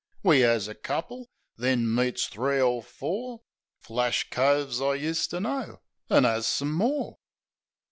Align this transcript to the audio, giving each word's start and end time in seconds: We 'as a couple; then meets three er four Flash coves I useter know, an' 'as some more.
We 0.23 0.43
'as 0.43 0.67
a 0.67 0.73
couple; 0.73 1.29
then 1.57 1.93
meets 1.93 2.25
three 2.25 2.59
er 2.59 2.81
four 2.81 3.41
Flash 3.77 4.27
coves 4.31 4.81
I 4.81 4.95
useter 4.95 5.39
know, 5.39 5.79
an' 6.09 6.25
'as 6.25 6.47
some 6.47 6.73
more. 6.73 7.19